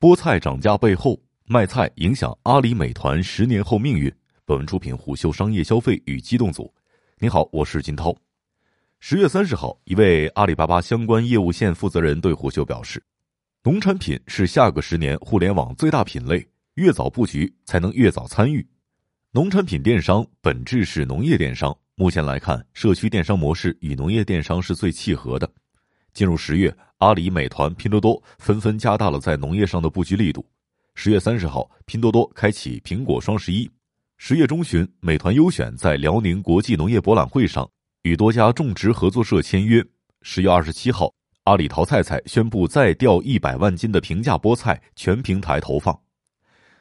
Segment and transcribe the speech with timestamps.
[0.00, 4.10] 菠菜涨价背后，卖菜影响阿里、美团十年后命运。
[4.46, 6.72] 本文出品虎嗅商业消费与机动组。
[7.18, 8.16] 您好，我是金涛。
[8.98, 13.02] 十月三十号，一位阿里巴巴相关业务线负责人对虎嗅表示
[13.62, 18.66] ：“农产品是下个十年互联网最大品类，越早布局才能越早参与。
[19.32, 25.46] 农产品电商本质是农业电商，目前来看，社区电商模式与农业电商是最契合的。”
[26.12, 30.44] 进入十月，阿里、美团、拼多多纷纷加大了在农业上的布局力度。
[30.94, 33.70] 十月三十号，拼多多开启苹果双十一。
[34.18, 37.66] 十月中旬，美团优选在辽宁国际农业博览会上
[38.02, 39.82] 与多家种植合作社签约。
[40.20, 41.10] 十月二十七号，
[41.44, 45.98] 阿里淘菜菜宣布再调一百万斤的平价菠菜全平台投放。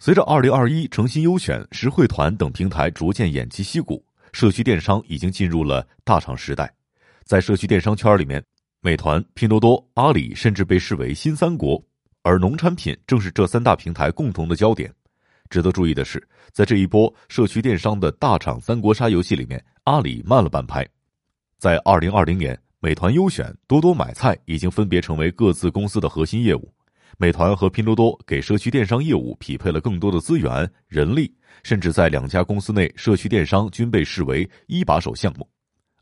[0.00, 6.74] 随着二零二一诚心优选、实惠团等平台逐渐偃旗息鼓，社区电商已经进入了大厂时代。
[7.24, 8.42] 在社区电商圈里面。
[8.82, 11.82] 美团、拼多多、阿里甚至被视为新三国，
[12.22, 14.90] 而农产品正是这三大平台共同的焦点。
[15.50, 20.86] 值得注意的是，在这一波社区电商的大厂三国杀游戏里面，阿里慢了半拍。
[21.58, 26.72] 在二零二零年，美团优选、多多买菜已经分别成为各自公司的核心业务。
[27.18, 31.30] 美团和拼多多给社区电商业务匹配了更多的资源、人力，
[31.62, 35.46] 甚至在两家公司内，社区电商均被视为一把手项目。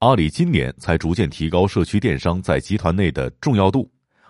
[0.00, 3.86] 阿里今年才逐渐提高社区电商在集团内的重要度，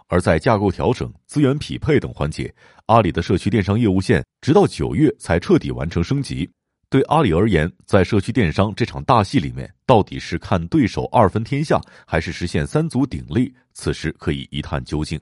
[0.09, 2.53] 而在架构调整、资源匹配等环节，
[2.87, 6.51] 阿里的社区电商业务线直到九月才彻底完成升级。
[6.89, 13.55] 对阿里而言，在社区电商这场大戏里面，到底是看对手二分天下，还是实现三足鼎立？
[13.73, 15.21] 此时可以一探究竟。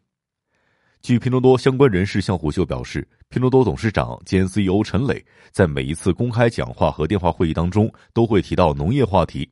[1.03, 9.47] 据拼多多相关人士向虎嗅表示，拼多多董事长兼 CEO 陈磊在每一次公开讲话和电话会议当中都会提到农业话题。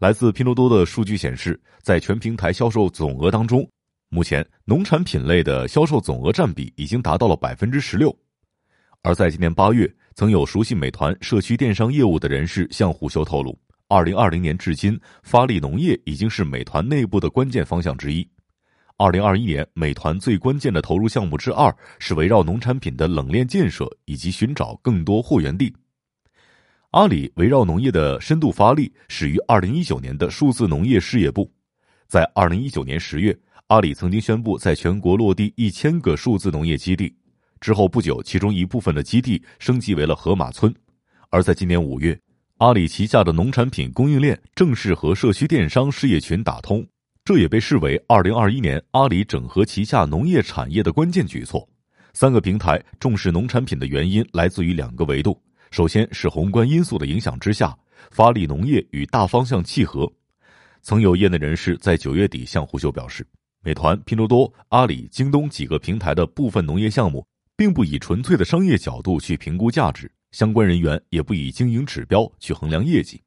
[0.00, 3.68] 来自拼多多的数据显示，在全平台销售总额当中，
[4.08, 8.10] 目前农产品类的销售总额占比已经达到了百分之十六。
[9.02, 13.54] 而在今年八月，曾有熟悉美团社区电商业务的人士向虎嗅透露，
[13.88, 18.26] 二零二零年至今，发力农业已经是美团内部的关键方向之一。
[18.96, 25.70] 二零二一年，美团最关键的投入项目之二是围绕农产品的冷链建设以及寻找更多货源地。
[26.90, 31.48] 阿里围绕农业的深度发力始于二零一九年的数字农业事业部，
[32.08, 37.14] 在二零一九年十月，阿里曾经宣布在全国落地一千个数字农业基地。
[37.60, 40.74] 之后不久，其中一部分的基地升级为了河马村。
[41.28, 42.18] 而在今年五月，
[42.56, 46.84] 阿里旗下的农产品供应链正式和社区电商事业群打通，
[47.24, 51.68] 这也被视为二零二一年阿里整合旗下农业产业的关键举措。
[52.14, 55.40] 三个平台重视农产品的原因来自于两个维度。
[55.70, 57.76] 首先是宏观因素的影响之下，
[58.10, 60.10] 发力农业与大方向契合。
[60.82, 63.24] 曾有业内人士在九月底向胡秀表示，
[63.62, 67.24] 美团、拼多多、阿里、京东几个平台的部分农业项目，
[67.56, 73.22] 并不以纯粹的商业角度去评估价值，相关人员也不以经营指标去衡量业绩。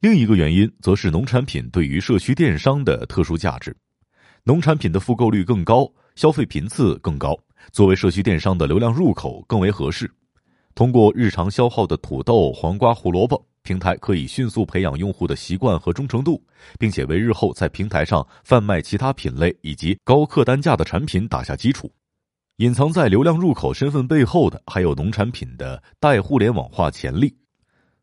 [0.00, 3.76] 另一个原因则是农产品对于社区电商的特殊价值，
[4.44, 7.36] 农产品的复购率更高，消费频次更高，
[7.72, 10.08] 作为社区电商的流量入口更为合适。
[10.78, 16.40] 通过日常消耗的土豆、黄瓜、胡萝卜，平台可以迅速培养用户的习惯和忠诚度，
[16.78, 21.90] 并且为日后在平台上贩卖其他品类以及高客单价的产品打下基础。
[22.58, 27.36] 隐藏在流量入口身份背后的，还有农产品的代互联网化潜力。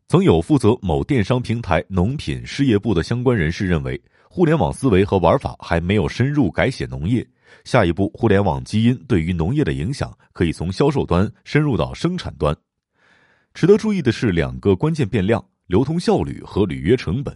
[0.08, 3.98] 曾有负责某电商平台农品事业部的相关人士认为，
[4.28, 7.26] 互联网思维和玩法还没有深入改写农业。
[7.64, 12.54] 下一步，互联网基因对于农业的影响可以从销售端深入到生产端。
[13.56, 17.34] 值得注意的是，两个关键变量：流通效率和履约成本。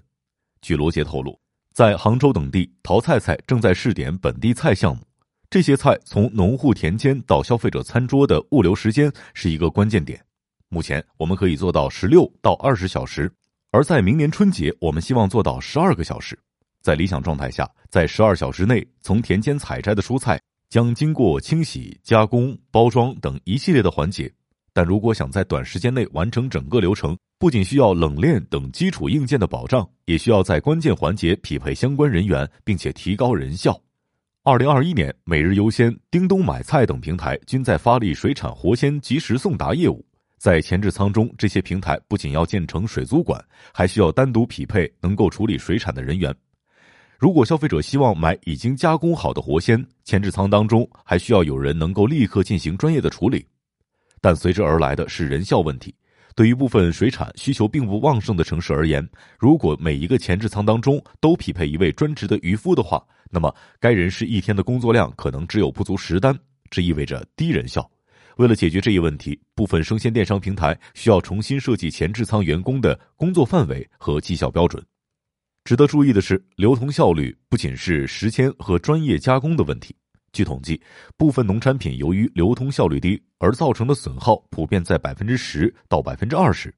[0.60, 1.41] 据罗杰透露，
[1.72, 5.03] 在杭州等地，淘菜菜正在试点本地菜项目。
[5.48, 10.22] 这些菜从农户田间到消费者餐桌的物流时间是一个关键点。
[10.69, 13.32] 目前我们可以做到十六到二十小时，
[13.70, 16.38] 而在明年春节，我们希望做到十二个小时。
[16.82, 20.38] 在理想状态下，在十二小时内，从田间采摘的蔬菜
[20.69, 24.31] 将经过清洗、加工、包装等一系列的环节。
[24.72, 33.81] 但如果想在短时间内完成整个流程，不仅需要冷链等基础硬件的保障，也需要在关键环节匹配相关人员，并且提高人效。
[34.43, 40.05] 二零二一年，每日优先、叮咚买菜等平台均在发力水产活鲜及时送达业务。
[40.38, 43.38] 在前置仓中，这些平台不仅要建成水族馆，
[43.75, 46.34] 还需要单独匹配能够处理水产的人员。
[47.19, 53.46] 如果消费者希望买已经加工好的活鲜，前置仓当中还需要有人能够立刻进行专业的处理。
[54.20, 55.94] 但随之而来的是人效问题。
[56.37, 59.06] 对于部分水产需求并不旺盛的城市而言，
[59.38, 66.38] 如果每一个前置仓当中都匹配一位专职的渔夫的话，那么该人士一天的工作量可能只有不足十单。
[66.70, 67.90] 这意味着低人效。
[68.37, 74.82] 为了解决这一问题，部分生鲜电商平台需要重新设计前置仓员工的工作范围和绩效标准。
[75.64, 79.94] 值得注意的是，流通效率不仅是时间和专业加工的问题。
[80.32, 80.81] 据统计，
[81.17, 86.73] 部分农产品由于流通效率低而造成的损耗普遍在百分之十到百分之二十。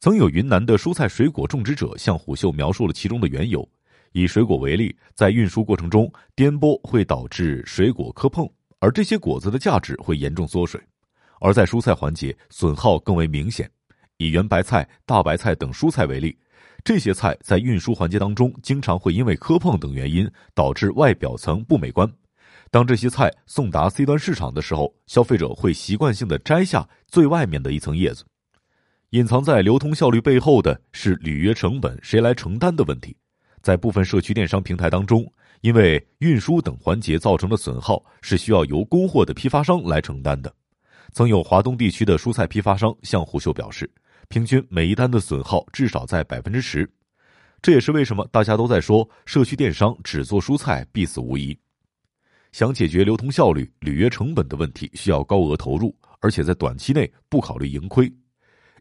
[0.00, 3.66] 曾有云南的蔬菜水果种植者向虎嗅描述了其中的缘由。
[4.12, 8.48] 以水果为例，在运输过程中，颠簸会导致水果磕碰，
[8.78, 10.78] 而这些果子的价值会严重缩水；
[11.40, 13.68] 而在蔬菜环节，损耗更为明显。
[14.18, 16.38] 以圆白菜、大白菜等蔬菜为例，
[16.84, 22.08] 这些菜在运输环节当中，经常会因为磕碰等原因导致外表层不美观。
[22.74, 28.24] 当这些菜送达 C 端市场的时候，消费者会习惯性的摘下最外面的一层叶子。
[29.10, 33.16] 隐藏在流通效率背后的是履约成本谁来承担的问题。
[33.62, 35.24] 在部分社区电商平台当中，
[35.60, 40.52] 因为运输等环节造成的损耗是需要由供货的批发商来承担的。
[41.12, 43.88] 曾有华东地区的蔬菜批发商向胡秀表示，
[44.26, 46.90] 平均每一单的损耗至少在百分之十。
[47.62, 51.56] 这也是为什么大家都在说社区电商只做蔬菜必死无疑。
[52.54, 58.08] 想解决流通效率、履约成本的问题，需要高额投入，而且在短期内不考虑盈亏。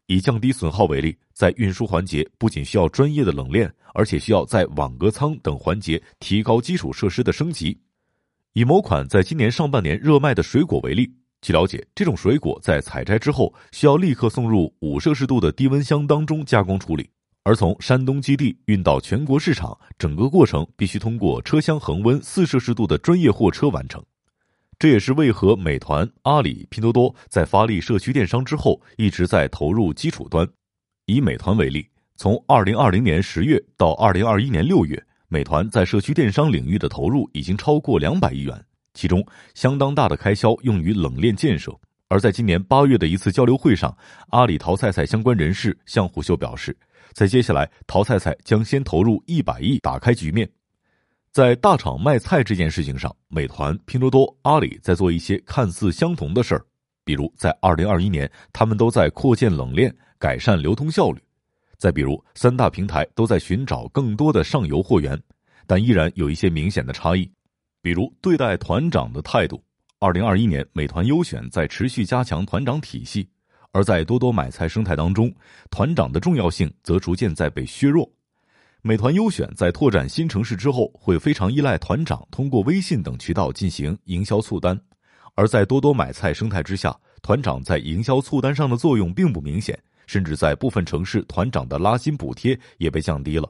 [0.06, 7.76] 以降低损耗为例，在运输环节不仅需要专业的冷链，而且需要在网格仓等环节提高基础设施的升级。
[8.54, 11.12] 以某款在今年上半年热卖的水果为例，
[11.42, 17.10] 据了解，这种水果在采摘之后需要立刻送入五摄氏度的低温箱当中加工处理，
[17.44, 24.02] 而从山东基地运到全国市场，整个过程必须通过车厢恒温四摄氏度的专业货车完成。
[24.80, 30.48] 这也是为何美团、阿里、拼多多在发力社区电商之后，一直在投入基础端。
[31.06, 31.86] 以美团为例，
[32.16, 41.78] 从二零二零年十月到二零二一年六月，美团在社区电商领域的投入已经超过两百亿元，其中相当大的开销用于冷链建设。
[42.14, 43.98] 而在今年八月的一次交流会上，
[44.30, 46.78] 阿里淘菜菜相关人士向虎嗅表示，
[47.12, 50.48] 在接下来，淘菜菜将先投入一百亿打开局面。
[51.32, 56.64] 在大厂卖菜这件事情上，美团、拼多多、阿里在做一些看似相同的事儿，
[57.04, 61.20] 比如在二零二一年，他们都在扩建冷链，改善流通效率；
[61.80, 65.20] 再比如，三大平台都在寻找更多的上游货源，
[65.66, 67.28] 但依然有一些明显的差异，
[67.82, 69.60] 比如对待团长的态度。
[70.04, 73.26] 二零二一年，美团优选在持续加强团长体系，
[73.72, 75.34] 而在多多买菜生态当中，
[75.72, 78.12] 团长的重要性则逐渐在被削弱。
[78.82, 84.76] 美团优选在拓展新城市之后，会非常依赖团长通过微信等渠道进行营销促单；
[85.36, 93.50] 而在多多买菜生态之下，团长在营销促单上的作用并不明显，甚至在部分城市，团长的拉新补贴也被降低了。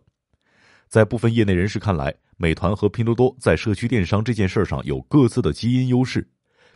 [0.88, 6.30] 在部分业内人士看来，美团和拼多多在社区电商这件事上有各自的基因优势。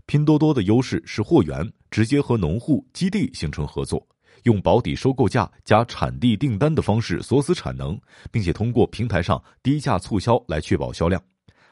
[0.06, 4.06] 拼多多的优势是货源，直接和农户基地形成合作。
[4.44, 8.00] 用保底收购价加产地订单的方式锁死产能，
[8.32, 11.22] 并且通过平台上低价促销来确保销量。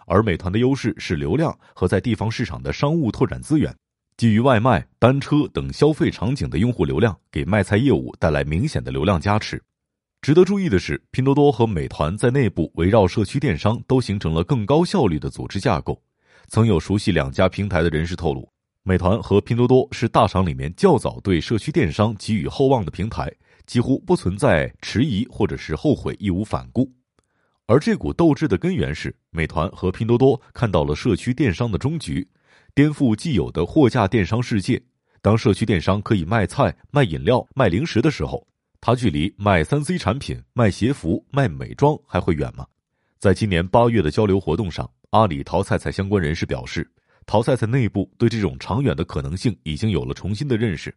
[0.07, 3.74] 而美团的优势是流量和在地方市场的商务拓展资源，
[4.18, 9.62] 基于外卖、单车等消费场景的用户流量，给卖菜业务带来明显的流量加持。
[10.22, 16.01] 值得注意的是，拼多多和美团在内部围绕社区电商都形成了更高效率的组织架构。
[16.47, 18.47] 曾有熟悉两家平台的人士透露。
[18.83, 23.31] 美团和拼多多是大厂里面较早对社区电商给予厚望的平台，
[23.65, 26.91] 几乎不存在迟疑或者是后悔、义无反顾。
[27.65, 32.27] 而这股斗志的根源是，美团和拼多多看到了社区电商的终局，
[32.75, 34.79] 颠覆既有的货架电商世界。
[35.20, 38.48] 当社区电商可以卖菜、卖饮料、卖零食的时候，
[38.79, 42.67] 它距离卖三 C 产品、卖鞋服、卖美妆还会远吗？
[43.25, 46.88] 在今年八月的交流活动上，阿里淘菜菜相关人士表示。
[47.25, 50.94] 淘菜菜内部对这种长远的可能性已经有了重新的认识。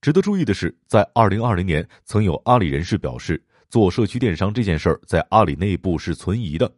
[0.00, 6.72] 值得注意的是，在二零二零年，曾有阿里人士表示，做社区电商这件事儿在阿里内部是存疑的。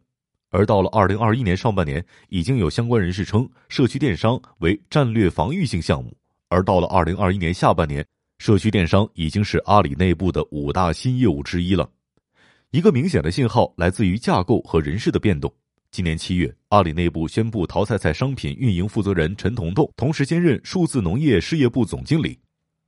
[0.48, 6.10] 而到了二零二一年上半年，已经有相关人士称社区电商为战略防御性项目。
[6.48, 8.02] 而到了二零二一年下半年，
[8.38, 11.86] 社区电商已经是阿里内部的五大新业务之一了。
[12.72, 15.52] 一个明显的信号来自于架构和人事的变动。
[15.90, 22.38] 今年七月，阿里内部宣布，淘菜菜商品运营负责人陈彤彤同时兼任数字农业事业部总经理。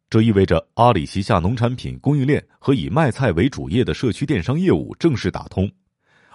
[0.09, 5.71] 这意味着阿里旗下农产品供应链和以卖菜为主业的社区电商业务正式打通。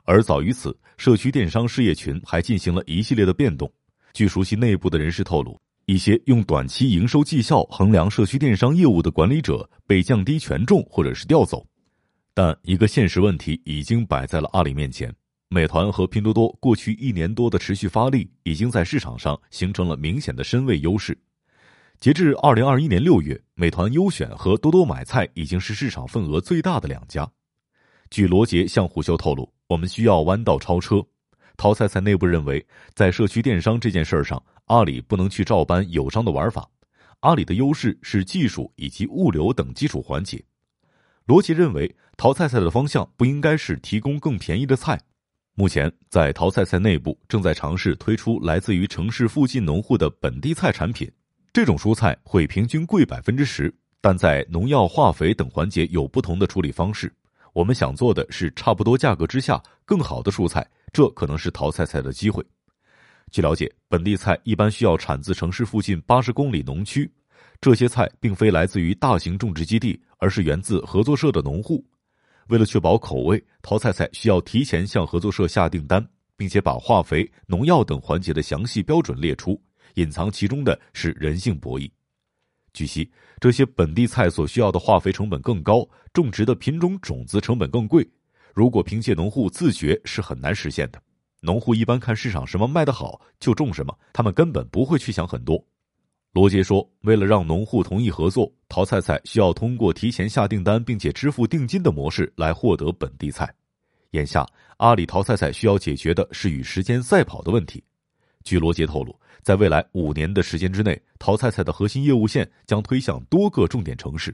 [0.04, 3.68] 而早于此，社区电商事业群还进行了一系列的变动。
[4.14, 11.66] 据熟悉内部的人士透露，一些用短期营收绩效衡量社区电商业务的管理者被降低权重或者是调走。
[12.42, 15.14] 但一个现实问题已经摆在了阿里面前。
[15.50, 21.20] 美团和拼多多过去一年多的持续发力，已经在市场上形成了明显的身位优势。
[22.00, 27.30] 截至二零二一年六月，美团优选和多多买菜已经是市场份额最大的两家。
[28.10, 31.06] 据罗杰向虎嗅透露，我们需要弯道超车。
[31.58, 36.66] 淘菜菜内部认为，在社区电商这件事上，阿里不能去照搬友商的玩法。
[37.20, 40.42] 阿里的优势是技术以及物流等基础环节。
[41.30, 45.00] 罗杰认为，淘菜菜的方向不应该是提供更便宜的菜。
[45.54, 51.08] 目前，在淘菜菜内部正在尝试推出来自于城市附近农户的本地菜产品。
[51.54, 53.72] 这种蔬菜会平均贵百分之十，
[54.02, 57.14] 但在农药、化肥等环节有不同的处理方式。
[57.54, 62.44] 我们想做的是差不多价格之下更好的蔬菜，这可能是淘菜菜的机会。
[63.30, 67.08] 据了解，本地菜一般需要产自城市附近八十公里农区，
[67.62, 71.86] 这些菜并非来自于大型种植基地，而是源自合作社的农户。
[72.48, 76.06] 为了确保口味，淘菜菜需要提前向合作社下订单，
[76.38, 79.62] 并且把化肥、农药等环节的详细标准列出。
[79.96, 81.92] 隐藏其中的是人性博弈。
[82.72, 83.12] 据悉，
[83.42, 88.08] 这些本地菜所需要的化肥成本更高，种植的品种种子成本更贵。
[88.54, 91.02] 如果凭借农户自觉是很难实现的。
[91.42, 95.62] 农户一般看市场什么卖得好就种什么，他们根本不会去想很多。
[96.40, 103.54] 罗杰说：“为了让农户同意合作，淘菜菜需要通过提前下订单并且支付定金的模式来获得本地菜。
[104.12, 107.84] 眼下，阿里淘菜菜需要解决的是与时间赛跑的问题。”
[108.46, 114.34] 据罗杰透露，在未来五年的时间之内，淘菜菜的核心业务线将推向多个重点城市。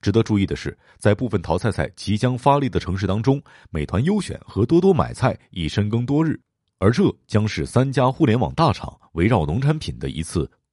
[0.00, 6.40] 值得注意的是，在部分淘菜菜即将发力的城市当中，美团优选和多多买菜已深耕多日，
[6.78, 10.50] 而这将是三家互联网大厂围绕农产品的一次